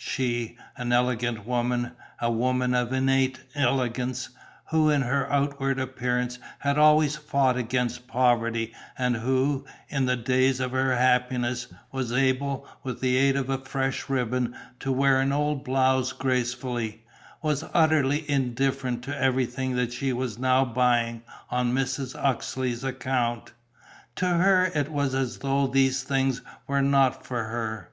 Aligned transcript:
She, 0.00 0.56
an 0.76 0.92
elegant 0.92 1.44
woman, 1.44 1.90
a 2.20 2.30
woman 2.30 2.72
of 2.72 2.92
innate 2.92 3.40
elegance, 3.56 4.28
who 4.70 4.90
in 4.90 5.02
her 5.02 5.28
outward 5.28 5.80
appearance 5.80 6.38
had 6.60 6.78
always 6.78 7.16
fought 7.16 7.56
against 7.56 8.06
poverty 8.06 8.72
and 8.96 9.16
who, 9.16 9.64
in 9.88 10.06
the 10.06 10.14
days 10.14 10.60
of 10.60 10.70
her 10.70 10.94
happiness, 10.94 11.66
was 11.90 12.12
able, 12.12 12.68
with 12.84 13.00
the 13.00 13.16
aid 13.16 13.34
of 13.34 13.50
a 13.50 13.58
fresh 13.58 14.08
ribbon, 14.08 14.54
to 14.78 14.92
wear 14.92 15.20
an 15.20 15.32
old 15.32 15.64
blouse 15.64 16.12
gracefully, 16.12 17.02
was 17.42 17.64
utterly 17.74 18.24
indifferent 18.30 19.02
to 19.02 19.20
everything 19.20 19.74
that 19.74 19.92
she 19.92 20.12
was 20.12 20.38
now 20.38 20.64
buying 20.64 21.22
on 21.50 21.72
Mrs. 21.74 22.14
Uxeley's 22.14 22.84
account. 22.84 23.52
To 24.14 24.26
her 24.28 24.66
it 24.76 24.92
was 24.92 25.16
as 25.16 25.38
though 25.38 25.66
these 25.66 26.04
things 26.04 26.40
were 26.68 26.82
not 26.82 27.26
for 27.26 27.42
her. 27.46 27.90